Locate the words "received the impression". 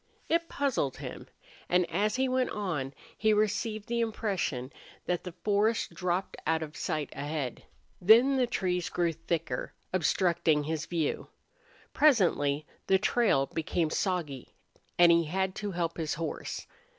3.33-4.73